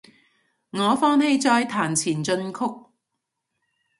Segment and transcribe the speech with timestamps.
[0.71, 2.59] 我放棄再彈前進曲